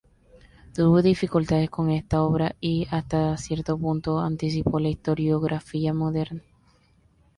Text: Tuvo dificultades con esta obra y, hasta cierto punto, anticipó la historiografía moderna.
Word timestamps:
Tuvo 0.73 1.03
dificultades 1.03 1.69
con 1.69 1.91
esta 1.91 2.23
obra 2.23 2.55
y, 2.59 2.87
hasta 2.89 3.37
cierto 3.37 3.77
punto, 3.77 4.17
anticipó 4.17 4.79
la 4.79 4.89
historiografía 4.89 5.93
moderna. 5.93 6.41